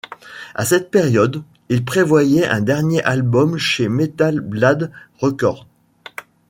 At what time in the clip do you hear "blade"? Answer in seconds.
4.41-4.91